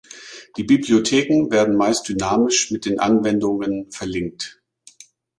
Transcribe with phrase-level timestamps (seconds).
[0.57, 4.59] Die Bibliotheken werden meist dynamisch mit den Anwendungen verlinkt.